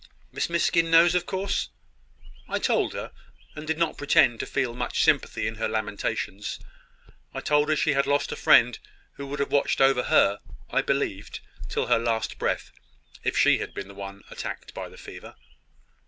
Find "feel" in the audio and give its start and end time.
4.47-4.73